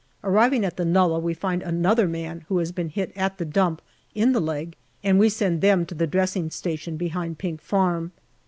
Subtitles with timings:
[0.23, 3.83] Arriving at the nullah, we find another man who has been hit at the dump,
[4.15, 8.11] in the leg, and we send them to the dressing station behind Pink Farm.